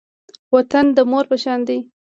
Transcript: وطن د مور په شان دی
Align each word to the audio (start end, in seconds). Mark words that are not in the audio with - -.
وطن 0.55 0.85
د 0.97 0.99
مور 1.11 1.25
په 1.31 1.37
شان 1.43 1.59
دی 1.67 1.79